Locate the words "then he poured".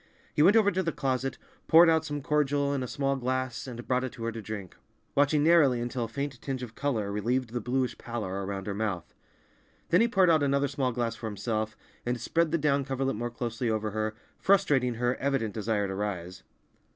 9.89-10.31